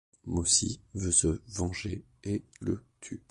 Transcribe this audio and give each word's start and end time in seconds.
Mossy 0.25 0.81
veut 0.95 1.11
se 1.11 1.39
venger 1.49 2.03
et 2.23 2.41
le 2.59 2.83
tue. 3.01 3.19